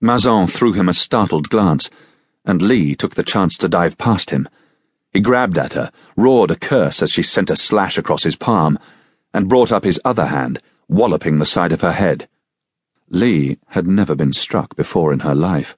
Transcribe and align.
Mazan 0.00 0.46
threw 0.46 0.72
him 0.72 0.88
a 0.88 0.94
startled 0.94 1.50
glance, 1.50 1.90
and 2.44 2.62
Leigh 2.62 2.94
took 2.94 3.14
the 3.14 3.22
chance 3.22 3.56
to 3.58 3.68
dive 3.68 3.98
past 3.98 4.30
him. 4.30 4.48
He 5.12 5.20
grabbed 5.20 5.58
at 5.58 5.74
her, 5.74 5.92
roared 6.16 6.50
a 6.50 6.56
curse 6.56 7.02
as 7.02 7.10
she 7.10 7.22
sent 7.22 7.50
a 7.50 7.56
slash 7.56 7.98
across 7.98 8.22
his 8.22 8.36
palm, 8.36 8.78
and 9.34 9.48
brought 9.48 9.70
up 9.70 9.84
his 9.84 10.00
other 10.04 10.26
hand, 10.26 10.60
walloping 10.88 11.38
the 11.38 11.46
side 11.46 11.72
of 11.72 11.82
her 11.82 11.92
head. 11.92 12.28
Leigh 13.10 13.58
had 13.68 13.86
never 13.86 14.14
been 14.14 14.32
struck 14.32 14.74
before 14.74 15.12
in 15.12 15.20
her 15.20 15.34
life. 15.34 15.76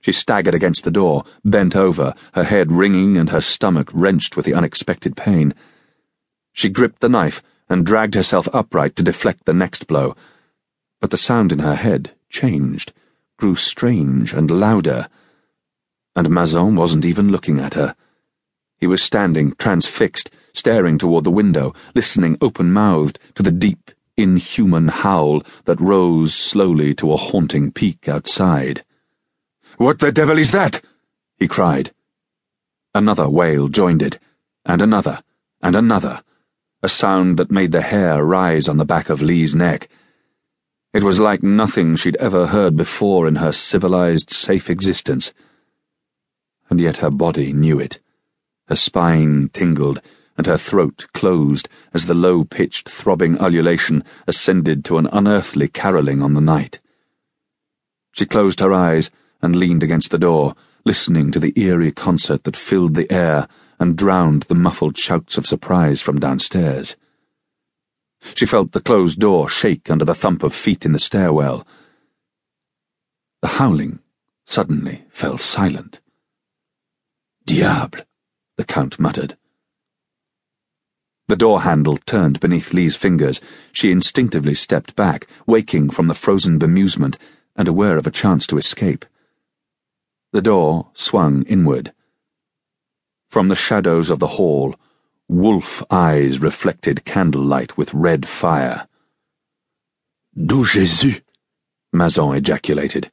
She 0.00 0.12
staggered 0.12 0.54
against 0.54 0.84
the 0.84 0.90
door, 0.90 1.24
bent 1.44 1.74
over, 1.74 2.14
her 2.34 2.44
head 2.44 2.70
ringing 2.70 3.16
and 3.16 3.30
her 3.30 3.40
stomach 3.40 3.90
wrenched 3.92 4.36
with 4.36 4.46
the 4.46 4.54
unexpected 4.54 5.16
pain. 5.16 5.54
She 6.52 6.68
gripped 6.68 7.00
the 7.00 7.08
knife 7.08 7.42
and 7.68 7.84
dragged 7.84 8.14
herself 8.14 8.48
upright 8.52 8.96
to 8.96 9.02
deflect 9.02 9.44
the 9.44 9.52
next 9.52 9.86
blow, 9.88 10.14
but 11.00 11.10
the 11.10 11.18
sound 11.18 11.50
in 11.50 11.58
her 11.58 11.74
head 11.74 12.12
changed, 12.30 12.92
grew 13.36 13.56
strange 13.56 14.32
and 14.32 14.50
louder, 14.50 15.08
and 16.14 16.30
Mazan 16.30 16.76
wasn't 16.76 17.04
even 17.04 17.30
looking 17.30 17.60
at 17.60 17.74
her. 17.74 17.94
He 18.78 18.86
was 18.86 19.02
standing, 19.02 19.54
transfixed, 19.56 20.30
staring 20.52 20.98
toward 20.98 21.24
the 21.24 21.30
window, 21.30 21.74
listening 21.94 22.38
open 22.40 22.72
mouthed 22.72 23.18
to 23.34 23.42
the 23.42 23.52
deep, 23.52 23.90
inhuman 24.16 24.88
howl 24.88 25.42
that 25.64 25.80
rose 25.80 26.34
slowly 26.34 26.94
to 26.94 27.12
a 27.12 27.16
haunting 27.16 27.70
peak 27.70 28.08
outside. 28.08 28.84
What 29.76 29.98
the 29.98 30.10
devil 30.10 30.38
is 30.38 30.52
that? 30.52 30.82
he 31.38 31.48
cried. 31.48 31.92
Another 32.94 33.28
wail 33.28 33.68
joined 33.68 34.00
it, 34.00 34.18
and 34.64 34.80
another, 34.80 35.22
and 35.60 35.76
another, 35.76 36.22
a 36.82 36.88
sound 36.88 37.36
that 37.38 37.50
made 37.50 37.72
the 37.72 37.82
hair 37.82 38.24
rise 38.24 38.68
on 38.68 38.78
the 38.78 38.86
back 38.86 39.10
of 39.10 39.20
Leigh's 39.20 39.54
neck. 39.54 39.88
It 40.96 41.04
was 41.04 41.20
like 41.20 41.42
nothing 41.42 41.94
she'd 41.96 42.16
ever 42.16 42.46
heard 42.46 42.74
before 42.74 43.28
in 43.28 43.34
her 43.34 43.52
civilized, 43.52 44.30
safe 44.30 44.70
existence. 44.70 45.34
And 46.70 46.80
yet 46.80 46.96
her 47.04 47.10
body 47.10 47.52
knew 47.52 47.78
it. 47.78 47.98
Her 48.68 48.76
spine 48.76 49.50
tingled, 49.52 50.00
and 50.38 50.46
her 50.46 50.56
throat 50.56 51.06
closed 51.12 51.68
as 51.92 52.06
the 52.06 52.14
low 52.14 52.44
pitched, 52.44 52.88
throbbing 52.88 53.36
ululation 53.36 54.04
ascended 54.26 54.86
to 54.86 54.96
an 54.96 55.06
unearthly 55.12 55.68
caroling 55.68 56.22
on 56.22 56.32
the 56.32 56.40
night. 56.40 56.80
She 58.12 58.24
closed 58.24 58.60
her 58.60 58.72
eyes 58.72 59.10
and 59.42 59.54
leaned 59.54 59.82
against 59.82 60.10
the 60.10 60.18
door, 60.18 60.54
listening 60.86 61.30
to 61.32 61.38
the 61.38 61.52
eerie 61.60 61.92
concert 61.92 62.44
that 62.44 62.56
filled 62.56 62.94
the 62.94 63.12
air 63.12 63.48
and 63.78 63.98
drowned 63.98 64.44
the 64.44 64.54
muffled 64.54 64.96
shouts 64.96 65.36
of 65.36 65.46
surprise 65.46 66.00
from 66.00 66.18
downstairs. 66.18 66.96
She 68.34 68.46
felt 68.46 68.72
the 68.72 68.80
closed 68.80 69.18
door 69.18 69.48
shake 69.48 69.90
under 69.90 70.04
the 70.04 70.14
thump 70.14 70.42
of 70.42 70.54
feet 70.54 70.84
in 70.84 70.92
the 70.92 70.98
stairwell. 70.98 71.66
The 73.42 73.48
howling 73.48 74.00
suddenly 74.46 75.04
fell 75.08 75.38
silent. 75.38 76.00
Diable, 77.44 78.00
the 78.56 78.64
Count 78.64 78.98
muttered. 78.98 79.36
The 81.28 81.36
door 81.36 81.62
handle 81.62 81.96
turned 81.96 82.38
beneath 82.38 82.72
Leigh's 82.72 82.94
fingers. 82.94 83.40
She 83.72 83.90
instinctively 83.90 84.54
stepped 84.54 84.94
back, 84.94 85.26
waking 85.46 85.90
from 85.90 86.06
the 86.06 86.14
frozen 86.14 86.58
bemusement 86.58 87.16
and 87.56 87.66
aware 87.66 87.96
of 87.96 88.06
a 88.06 88.12
chance 88.12 88.46
to 88.46 88.58
escape. 88.58 89.04
The 90.32 90.42
door 90.42 90.90
swung 90.94 91.42
inward. 91.44 91.92
From 93.28 93.48
the 93.48 93.56
shadows 93.56 94.08
of 94.08 94.20
the 94.20 94.36
hall, 94.38 94.76
wolf 95.28 95.82
eyes 95.90 96.38
reflected 96.38 97.04
candlelight 97.04 97.76
with 97.76 97.92
red 97.92 98.26
fire. 98.26 98.86
Du 100.36 100.64
Jésus! 100.64 101.20
Mazan 101.92 102.36
ejaculated. 102.36 103.10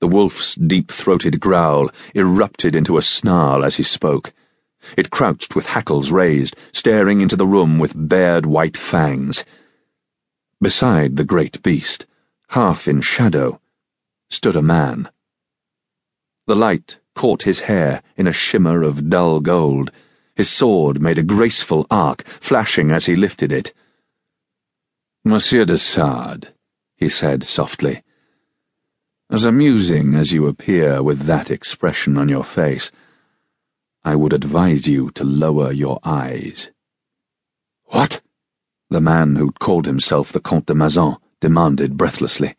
The 0.00 0.08
wolf's 0.08 0.54
deep 0.54 0.90
throated 0.90 1.40
growl 1.40 1.90
erupted 2.14 2.76
into 2.76 2.96
a 2.96 3.02
snarl 3.02 3.64
as 3.64 3.76
he 3.76 3.82
spoke. 3.82 4.32
It 4.96 5.10
crouched 5.10 5.54
with 5.54 5.66
hackles 5.66 6.10
raised, 6.10 6.56
staring 6.72 7.20
into 7.20 7.36
the 7.36 7.46
room 7.46 7.78
with 7.78 8.08
bared 8.08 8.46
white 8.46 8.76
fangs. 8.76 9.44
Beside 10.60 11.16
the 11.16 11.24
great 11.24 11.62
beast, 11.62 12.06
half 12.50 12.88
in 12.88 13.00
shadow, 13.00 13.60
stood 14.30 14.56
a 14.56 14.62
man. 14.62 15.10
The 16.46 16.56
light 16.56 16.98
caught 17.14 17.42
his 17.42 17.60
hair 17.60 18.02
in 18.16 18.26
a 18.26 18.32
shimmer 18.32 18.82
of 18.82 19.10
dull 19.10 19.40
gold. 19.40 19.90
His 20.40 20.48
sword 20.48 21.02
made 21.02 21.18
a 21.18 21.22
graceful 21.22 21.86
arc, 21.90 22.26
flashing 22.26 22.90
as 22.90 23.04
he 23.04 23.14
lifted 23.14 23.52
it. 23.52 23.74
Monsieur 25.22 25.66
de 25.66 25.76
Sade, 25.76 26.54
he 26.96 27.10
said 27.10 27.44
softly, 27.44 28.02
as 29.28 29.44
amusing 29.44 30.14
as 30.14 30.32
you 30.32 30.46
appear 30.46 31.02
with 31.02 31.26
that 31.26 31.50
expression 31.50 32.16
on 32.16 32.30
your 32.30 32.42
face, 32.42 32.90
I 34.02 34.16
would 34.16 34.32
advise 34.32 34.86
you 34.86 35.10
to 35.10 35.24
lower 35.24 35.72
your 35.72 36.00
eyes. 36.04 36.70
What? 37.88 38.22
The 38.88 39.02
man 39.02 39.36
who'd 39.36 39.58
called 39.58 39.84
himself 39.84 40.32
the 40.32 40.40
Comte 40.40 40.64
de 40.64 40.74
Mazan 40.74 41.18
demanded 41.42 41.98
breathlessly. 41.98 42.56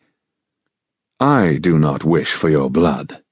I 1.18 1.58
do 1.60 1.80
not 1.80 2.04
wish 2.04 2.32
for 2.32 2.48
your 2.48 2.70
blood 2.70 3.24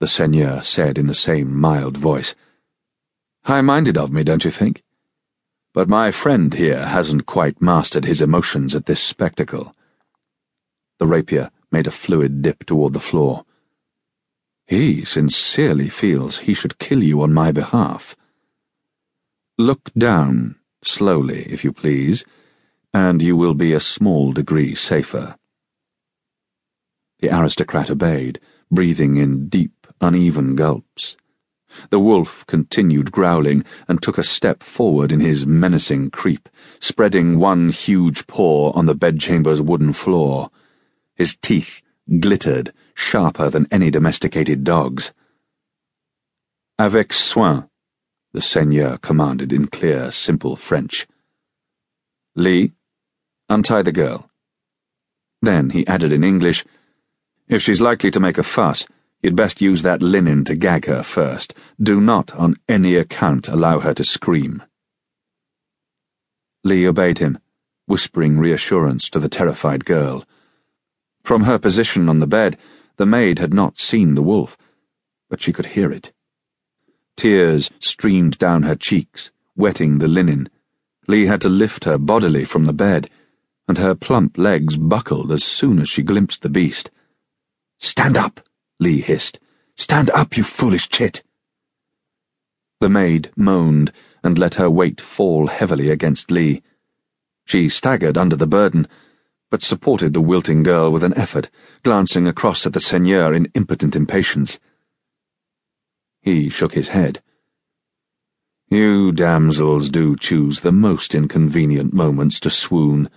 the 0.00 0.08
Seigneur 0.08 0.60
said 0.62 0.98
in 0.98 1.06
the 1.06 1.14
same 1.14 1.56
mild 1.56 1.96
voice. 1.96 2.34
High 3.44 3.60
minded 3.60 3.98
of 3.98 4.12
me, 4.12 4.22
don't 4.22 4.44
you 4.44 4.52
think? 4.52 4.84
But 5.74 5.88
my 5.88 6.10
friend 6.10 6.54
here 6.54 6.86
hasn't 6.86 7.26
quite 7.26 7.60
mastered 7.60 8.04
his 8.04 8.22
emotions 8.22 8.74
at 8.76 8.86
this 8.86 9.02
spectacle. 9.02 9.74
The 10.98 11.06
rapier 11.06 11.50
made 11.72 11.88
a 11.88 11.90
fluid 11.90 12.42
dip 12.42 12.64
toward 12.64 12.92
the 12.92 13.00
floor. 13.00 13.44
He 14.66 15.04
sincerely 15.04 15.88
feels 15.88 16.38
he 16.38 16.54
should 16.54 16.78
kill 16.78 17.02
you 17.02 17.20
on 17.20 17.34
my 17.34 17.50
behalf. 17.50 18.14
Look 19.58 19.92
down, 19.94 20.56
slowly, 20.84 21.44
if 21.50 21.64
you 21.64 21.72
please, 21.72 22.24
and 22.94 23.20
you 23.22 23.36
will 23.36 23.54
be 23.54 23.72
a 23.72 23.80
small 23.80 24.32
degree 24.32 24.74
safer. 24.74 25.36
The 27.18 27.36
aristocrat 27.36 27.90
obeyed, 27.90 28.40
breathing 28.70 29.16
in 29.16 29.48
deep 29.48 29.86
uneven 30.00 30.54
gulps. 30.54 31.16
The 31.90 32.00
wolf 32.00 32.46
continued 32.46 33.12
growling 33.12 33.64
and 33.88 34.02
took 34.02 34.18
a 34.18 34.24
step 34.24 34.62
forward 34.62 35.12
in 35.12 35.20
his 35.20 35.46
menacing 35.46 36.10
creep, 36.10 36.48
spreading 36.80 37.38
one 37.38 37.70
huge 37.70 38.26
paw 38.26 38.72
on 38.72 38.86
the 38.86 38.94
bedchamber's 38.94 39.60
wooden 39.60 39.92
floor. 39.92 40.50
His 41.14 41.36
teeth 41.40 41.82
glittered, 42.20 42.72
sharper 42.94 43.50
than 43.50 43.68
any 43.70 43.90
domesticated 43.90 44.64
dog's. 44.64 45.12
Avec 46.78 47.12
soin, 47.12 47.68
the 48.32 48.40
seigneur 48.40 48.98
commanded 48.98 49.52
in 49.52 49.66
clear, 49.66 50.10
simple 50.10 50.56
French. 50.56 51.06
Leigh, 52.34 52.72
untie 53.48 53.82
the 53.82 53.92
girl. 53.92 54.30
Then 55.42 55.70
he 55.70 55.86
added 55.86 56.12
in 56.12 56.24
English, 56.24 56.64
If 57.48 57.62
she's 57.62 57.80
likely 57.80 58.10
to 58.10 58.20
make 58.20 58.38
a 58.38 58.42
fuss, 58.42 58.86
You'd 59.22 59.36
best 59.36 59.60
use 59.60 59.82
that 59.82 60.02
linen 60.02 60.44
to 60.46 60.56
gag 60.56 60.86
her 60.86 61.04
first. 61.04 61.54
Do 61.80 62.00
not, 62.00 62.34
on 62.34 62.56
any 62.68 62.96
account, 62.96 63.46
allow 63.46 63.78
her 63.78 63.94
to 63.94 64.04
scream. 64.04 64.64
Leigh 66.64 66.86
obeyed 66.86 67.18
him, 67.18 67.38
whispering 67.86 68.38
reassurance 68.38 69.08
to 69.10 69.20
the 69.20 69.28
terrified 69.28 69.84
girl. 69.84 70.24
From 71.22 71.44
her 71.44 71.58
position 71.58 72.08
on 72.08 72.18
the 72.18 72.26
bed, 72.26 72.58
the 72.96 73.06
maid 73.06 73.38
had 73.38 73.54
not 73.54 73.78
seen 73.78 74.16
the 74.16 74.22
wolf, 74.22 74.58
but 75.30 75.40
she 75.40 75.52
could 75.52 75.66
hear 75.66 75.92
it. 75.92 76.12
Tears 77.16 77.70
streamed 77.78 78.38
down 78.38 78.64
her 78.64 78.74
cheeks, 78.74 79.30
wetting 79.54 79.98
the 79.98 80.08
linen. 80.08 80.48
Leigh 81.06 81.26
had 81.26 81.40
to 81.42 81.48
lift 81.48 81.84
her 81.84 81.96
bodily 81.96 82.44
from 82.44 82.64
the 82.64 82.72
bed, 82.72 83.08
and 83.68 83.78
her 83.78 83.94
plump 83.94 84.36
legs 84.36 84.76
buckled 84.76 85.30
as 85.30 85.44
soon 85.44 85.78
as 85.78 85.88
she 85.88 86.02
glimpsed 86.02 86.42
the 86.42 86.48
beast. 86.48 86.90
Stand 87.78 88.16
up! 88.16 88.40
Leigh 88.82 89.00
hissed. 89.00 89.38
Stand 89.76 90.10
up, 90.10 90.36
you 90.36 90.42
foolish 90.42 90.88
chit! 90.88 91.22
The 92.80 92.88
maid 92.88 93.30
moaned 93.36 93.92
and 94.24 94.36
let 94.36 94.56
her 94.56 94.68
weight 94.68 95.00
fall 95.00 95.46
heavily 95.46 95.88
against 95.88 96.32
Leigh. 96.32 96.62
She 97.44 97.68
staggered 97.68 98.18
under 98.18 98.34
the 98.34 98.46
burden, 98.46 98.88
but 99.52 99.62
supported 99.62 100.14
the 100.14 100.20
wilting 100.20 100.64
girl 100.64 100.90
with 100.90 101.04
an 101.04 101.16
effort, 101.16 101.48
glancing 101.84 102.26
across 102.26 102.66
at 102.66 102.72
the 102.72 102.80
seigneur 102.80 103.32
in 103.32 103.52
impotent 103.54 103.94
impatience. 103.94 104.58
He 106.20 106.48
shook 106.48 106.74
his 106.74 106.88
head. 106.88 107.22
You 108.68 109.12
damsels 109.12 109.90
do 109.90 110.16
choose 110.16 110.62
the 110.62 110.72
most 110.72 111.14
inconvenient 111.14 111.92
moments 111.92 112.40
to 112.40 112.50
swoon. 112.50 113.10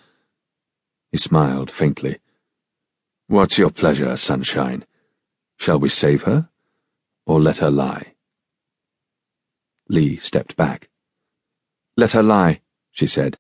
He 1.11 1.17
smiled 1.17 1.71
faintly. 1.71 2.19
What's 3.25 3.57
your 3.57 3.71
pleasure, 3.71 4.15
sunshine? 4.15 4.85
Shall 5.57 5.79
we 5.79 5.89
save 5.89 6.23
her, 6.23 6.49
or 7.25 7.41
let 7.41 7.57
her 7.59 7.71
lie? 7.71 8.13
Leigh 9.89 10.17
stepped 10.17 10.55
back. 10.55 10.89
Let 11.97 12.11
her 12.11 12.23
lie, 12.23 12.61
she 12.91 13.07
said. 13.07 13.37